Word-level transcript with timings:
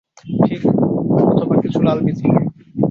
ঠিক- 0.41 0.61
অথবা 1.29 1.55
কিছু 1.63 1.79
লাল 1.83 1.99
বিচি। 2.05 2.27